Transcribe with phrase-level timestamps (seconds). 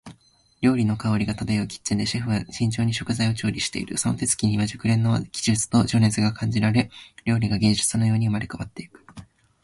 [0.61, 3.99] 料理の香りが漂うキッチンで、シェフは慎重に食材を調理している。
[3.99, 6.89] その手つきには熟練の技術と情熱が感じられ、
[7.23, 9.05] 料理が芸術のように生まれ変わっていく。